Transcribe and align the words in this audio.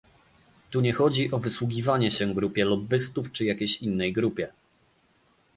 Tu 0.71 0.81
nie 0.81 0.93
chodzi 0.93 1.31
o 1.31 1.39
wysługiwanie 1.39 2.11
się 2.11 2.33
grupie 2.33 2.65
lobbystów 2.65 3.31
czy 3.31 3.45
jakiejś 3.45 3.81
innej 3.81 4.13
grupie 4.13 4.51